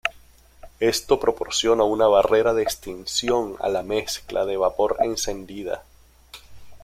Esto 0.79 1.19
proporciona 1.19 1.83
una 1.83 2.07
barrera 2.07 2.55
de 2.55 2.63
extinción 2.63 3.55
a 3.59 3.69
la 3.69 3.83
mezcla 3.83 4.45
de 4.47 4.57
vapor 4.57 4.97
encendida. 5.01 5.83